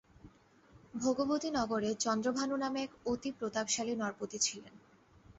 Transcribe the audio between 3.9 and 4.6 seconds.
নরপতি